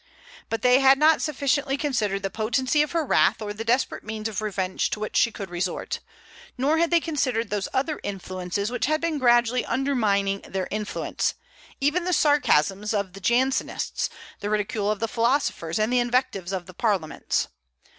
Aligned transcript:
But 0.49 0.63
they 0.63 0.79
had 0.79 0.97
not 0.97 1.21
sufficiently 1.21 1.77
considered 1.77 2.23
the 2.23 2.31
potency 2.31 2.81
of 2.81 2.91
her 2.93 3.05
wrath, 3.05 3.39
or 3.39 3.53
the 3.53 3.63
desperate 3.63 4.03
means 4.03 4.27
of 4.27 4.41
revenge 4.41 4.89
to 4.89 4.99
which 4.99 5.15
she 5.15 5.31
could 5.31 5.51
resort; 5.51 5.99
nor 6.57 6.79
had 6.79 6.89
they 6.89 6.99
considered 6.99 7.51
those 7.51 7.67
other 7.71 7.99
influences 8.01 8.71
which 8.71 8.87
had 8.87 8.99
been 8.99 9.19
gradually 9.19 9.63
undermining 9.63 10.41
their 10.41 10.67
influence, 10.71 11.35
even 11.79 12.03
the 12.03 12.13
sarcasms 12.13 12.95
of 12.95 13.13
the 13.13 13.21
Jansenists, 13.21 14.09
the 14.39 14.49
ridicule 14.49 14.89
of 14.89 15.01
the 15.01 15.07
philosophers, 15.07 15.77
and 15.77 15.93
the 15.93 15.99
invectives 15.99 16.51
of 16.51 16.65
the 16.65 16.73
parliaments. 16.73 17.49